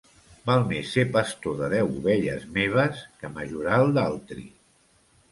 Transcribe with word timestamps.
Val 0.49 0.63
més 0.69 0.93
ser 0.95 1.01
pastor 1.17 1.59
de 1.59 1.67
deu 1.73 1.91
ovelles 1.99 2.47
meves 2.55 3.03
que 3.19 3.29
majoral 3.35 3.93
d'altri. 3.99 4.47